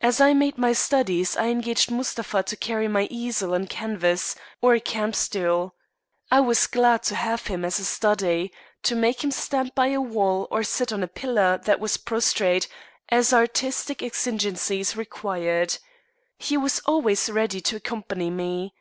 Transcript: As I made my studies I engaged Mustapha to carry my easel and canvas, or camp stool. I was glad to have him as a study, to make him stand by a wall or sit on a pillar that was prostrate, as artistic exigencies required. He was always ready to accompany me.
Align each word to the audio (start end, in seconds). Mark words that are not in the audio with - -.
As 0.00 0.20
I 0.20 0.34
made 0.34 0.58
my 0.58 0.72
studies 0.72 1.36
I 1.36 1.46
engaged 1.50 1.92
Mustapha 1.92 2.42
to 2.42 2.56
carry 2.56 2.88
my 2.88 3.06
easel 3.08 3.54
and 3.54 3.70
canvas, 3.70 4.34
or 4.60 4.76
camp 4.80 5.14
stool. 5.14 5.76
I 6.28 6.40
was 6.40 6.66
glad 6.66 7.04
to 7.04 7.14
have 7.14 7.46
him 7.46 7.64
as 7.64 7.78
a 7.78 7.84
study, 7.84 8.50
to 8.82 8.96
make 8.96 9.22
him 9.22 9.30
stand 9.30 9.76
by 9.76 9.90
a 9.90 10.00
wall 10.00 10.48
or 10.50 10.64
sit 10.64 10.92
on 10.92 11.04
a 11.04 11.06
pillar 11.06 11.60
that 11.66 11.78
was 11.78 11.98
prostrate, 11.98 12.66
as 13.10 13.32
artistic 13.32 14.02
exigencies 14.02 14.96
required. 14.96 15.78
He 16.36 16.56
was 16.56 16.80
always 16.84 17.30
ready 17.30 17.60
to 17.60 17.76
accompany 17.76 18.30
me. 18.30 18.74